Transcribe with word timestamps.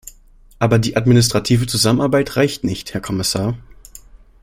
Aber 0.57 0.79
die 0.79 0.97
administrative 0.97 1.67
Zusammenarbeit 1.67 2.35
reicht 2.35 2.63
nicht, 2.63 2.95
Herr 2.95 3.01
Kommissar. 3.01 3.55